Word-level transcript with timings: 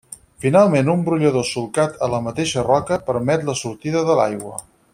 Finalment 0.43 0.87
un 0.93 1.03
brollador 1.09 1.45
solcat 1.49 2.01
a 2.07 2.09
la 2.13 2.21
mateixa 2.29 2.65
roca, 2.69 2.99
permet 3.11 3.45
la 3.51 3.57
sortida 3.61 4.03
de 4.09 4.17
l'aigua. 4.23 4.57